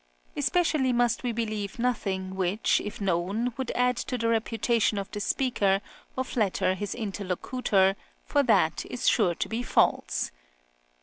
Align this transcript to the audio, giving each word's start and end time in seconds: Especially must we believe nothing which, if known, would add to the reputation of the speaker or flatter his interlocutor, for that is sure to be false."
Especially 0.35 0.91
must 0.91 1.21
we 1.21 1.31
believe 1.31 1.77
nothing 1.77 2.33
which, 2.35 2.81
if 2.83 2.99
known, 2.99 3.53
would 3.55 3.69
add 3.75 3.95
to 3.97 4.17
the 4.17 4.27
reputation 4.29 4.97
of 4.97 5.11
the 5.11 5.19
speaker 5.19 5.79
or 6.17 6.23
flatter 6.23 6.73
his 6.73 6.95
interlocutor, 6.95 7.95
for 8.25 8.41
that 8.41 8.83
is 8.87 9.07
sure 9.07 9.35
to 9.35 9.47
be 9.47 9.61
false." 9.61 10.31